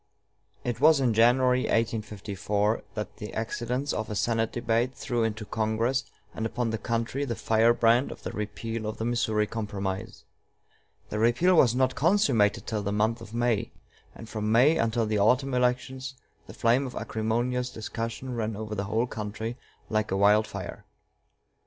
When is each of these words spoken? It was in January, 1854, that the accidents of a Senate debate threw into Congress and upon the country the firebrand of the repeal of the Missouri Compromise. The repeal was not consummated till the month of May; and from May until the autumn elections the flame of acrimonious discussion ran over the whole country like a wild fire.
It 0.63 0.81
was 0.81 0.99
in 0.99 1.13
January, 1.13 1.59
1854, 1.65 2.81
that 2.95 3.17
the 3.17 3.31
accidents 3.35 3.93
of 3.93 4.09
a 4.09 4.15
Senate 4.15 4.51
debate 4.51 4.95
threw 4.95 5.23
into 5.23 5.45
Congress 5.45 6.05
and 6.33 6.43
upon 6.43 6.71
the 6.71 6.79
country 6.79 7.23
the 7.23 7.35
firebrand 7.35 8.11
of 8.11 8.23
the 8.23 8.31
repeal 8.31 8.87
of 8.87 8.97
the 8.97 9.05
Missouri 9.05 9.45
Compromise. 9.45 10.23
The 11.09 11.19
repeal 11.19 11.53
was 11.53 11.75
not 11.75 11.93
consummated 11.93 12.65
till 12.65 12.81
the 12.81 12.91
month 12.91 13.21
of 13.21 13.35
May; 13.35 13.73
and 14.15 14.27
from 14.27 14.51
May 14.51 14.75
until 14.77 15.05
the 15.05 15.19
autumn 15.19 15.53
elections 15.53 16.15
the 16.47 16.55
flame 16.55 16.87
of 16.87 16.95
acrimonious 16.95 17.69
discussion 17.69 18.33
ran 18.33 18.55
over 18.55 18.73
the 18.73 18.85
whole 18.85 19.05
country 19.05 19.55
like 19.87 20.09
a 20.09 20.17
wild 20.17 20.47
fire. 20.47 20.83